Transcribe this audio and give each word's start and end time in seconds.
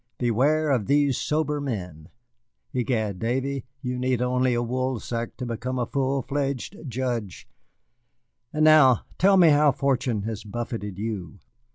Beware 0.17 0.71
of 0.71 0.87
these 0.87 1.15
sober 1.15 1.61
men. 1.61 2.09
Egad, 2.73 3.19
Davy, 3.19 3.65
you 3.83 3.99
need 3.99 4.19
only 4.19 4.55
a 4.55 4.63
woolsack 4.63 5.37
to 5.37 5.45
become 5.45 5.77
a 5.77 5.85
full 5.85 6.23
fledged 6.23 6.75
judge. 6.87 7.47
And 8.51 8.65
now 8.65 9.05
tell 9.19 9.37
me 9.37 9.49
how 9.49 9.71
fortune 9.71 10.23
has 10.23 10.43
buffeted 10.43 10.97
you." 10.97 11.37